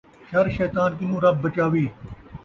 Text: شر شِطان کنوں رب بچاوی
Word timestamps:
شر 0.29 0.45
شِطان 0.55 0.91
کنوں 0.97 1.21
رب 1.25 1.35
بچاوی 1.43 1.85